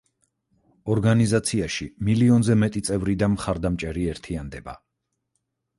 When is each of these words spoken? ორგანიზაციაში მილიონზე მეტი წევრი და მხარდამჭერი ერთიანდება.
ორგანიზაციაში 0.93 1.87
მილიონზე 2.09 2.57
მეტი 2.65 2.85
წევრი 2.89 3.17
და 3.25 3.33
მხარდამჭერი 3.35 4.11
ერთიანდება. 4.17 4.81